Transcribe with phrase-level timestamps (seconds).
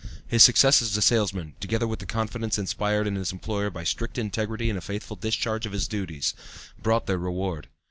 [0.25, 4.17] His success as a salesman, together with the confidence inspired in his employer by strict
[4.17, 6.33] integrity and a faithful discharge of his duties,
[6.81, 7.67] brought their reward.